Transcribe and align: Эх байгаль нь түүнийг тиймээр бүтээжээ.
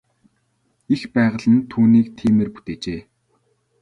Эх 0.93 1.01
байгаль 1.15 1.49
нь 1.53 1.67
түүнийг 1.71 2.07
тиймээр 2.17 2.49
бүтээжээ. 2.53 3.01